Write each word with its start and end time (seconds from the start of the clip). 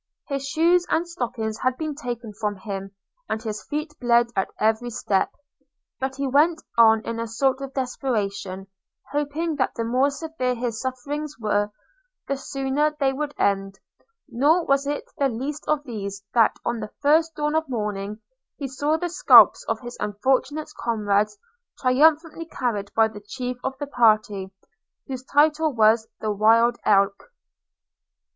His 0.29 0.47
shoes 0.47 0.83
and 0.89 1.07
stockings 1.07 1.59
had 1.59 1.77
been 1.77 1.93
taken 1.93 2.33
from 2.33 2.55
him, 2.55 2.89
and 3.29 3.39
his 3.43 3.63
feet 3.69 3.93
bled 3.99 4.31
at 4.35 4.49
every 4.59 4.89
step: 4.89 5.31
but 5.99 6.15
he 6.15 6.25
went 6.25 6.59
on 6.75 7.01
in 7.05 7.19
a 7.19 7.27
sort 7.27 7.61
of 7.61 7.75
desperation, 7.75 8.65
hoping 9.11 9.57
that 9.57 9.75
the 9.75 9.83
more 9.83 10.09
severe 10.09 10.55
his 10.55 10.81
sufferings 10.81 11.35
were, 11.39 11.69
the 12.27 12.35
sooner 12.35 12.95
they 12.99 13.13
would 13.13 13.35
end; 13.37 13.77
nor 14.27 14.65
was 14.65 14.87
it 14.87 15.03
the 15.19 15.29
least 15.29 15.65
of 15.67 15.83
these, 15.83 16.23
that, 16.33 16.57
on 16.65 16.79
the 16.79 16.89
first 17.03 17.35
dawn 17.35 17.53
of 17.53 17.69
morning, 17.69 18.19
he 18.57 18.67
saw 18.67 18.97
the 18.97 19.07
scalps 19.07 19.63
of 19.67 19.81
his 19.81 19.95
unfortunate 19.99 20.71
comrades 20.79 21.37
triumphantly 21.79 22.47
carried 22.47 22.91
by 22.95 23.07
the 23.07 23.21
chief 23.21 23.57
of 23.63 23.77
the 23.77 23.85
party, 23.85 24.51
whose 25.05 25.23
title 25.25 25.71
was 25.71 26.07
the 26.21 26.31
Wild 26.31 26.79
Elk. 26.85 27.29